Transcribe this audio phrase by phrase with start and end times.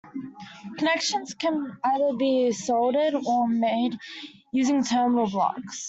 [0.79, 3.99] Connections can either be soldered, or made
[4.51, 5.79] using terminal blocks.